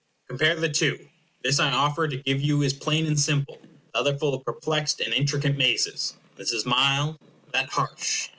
Compare 0.27 0.55
the 0.59 0.67
two. 0.69 1.07
This 1.43 1.59
I 1.59 1.71
offer 1.71 2.07
to 2.07 2.17
give 2.17 2.41
you 2.41 2.63
is 2.63 2.73
plain 2.73 3.05
and 3.05 3.19
simple. 3.19 3.59
The 3.93 3.99
other 3.99 4.17
full 4.17 4.33
of 4.33 4.43
perplexed 4.43 4.99
and 4.99 5.13
intricate 5.13 5.57
mazes. 5.57 6.15
This 6.37 6.51
is 6.53 6.65
mild; 6.65 7.17
that 7.53 7.69
harsh. 7.69 8.29